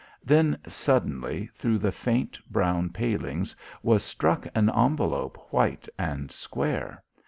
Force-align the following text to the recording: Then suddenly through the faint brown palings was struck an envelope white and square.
Then 0.23 0.57
suddenly 0.67 1.45
through 1.53 1.77
the 1.77 1.91
faint 1.91 2.39
brown 2.49 2.89
palings 2.89 3.55
was 3.83 4.01
struck 4.03 4.47
an 4.55 4.71
envelope 4.75 5.37
white 5.51 5.87
and 5.99 6.31
square. 6.31 7.03